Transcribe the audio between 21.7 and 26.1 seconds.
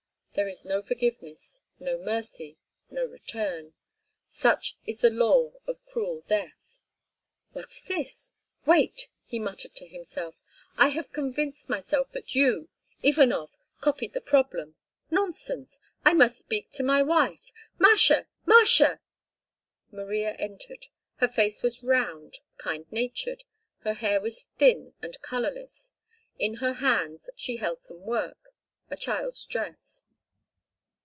round, kind natured; her hair was thin and colourless.